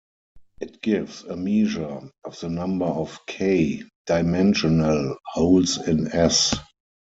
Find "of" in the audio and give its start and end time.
2.23-2.39, 2.87-3.19